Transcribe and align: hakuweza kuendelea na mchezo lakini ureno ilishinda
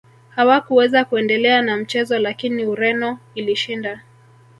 hakuweza 0.29 1.05
kuendelea 1.05 1.61
na 1.61 1.77
mchezo 1.77 2.19
lakini 2.19 2.65
ureno 2.65 3.19
ilishinda 3.35 4.01